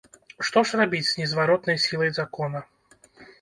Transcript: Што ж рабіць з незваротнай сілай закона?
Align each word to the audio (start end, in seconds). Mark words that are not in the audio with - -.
Што 0.47 0.61
ж 0.69 0.79
рабіць 0.79 1.01
з 1.09 1.13
незваротнай 1.23 1.77
сілай 1.85 2.11
закона? 2.19 2.65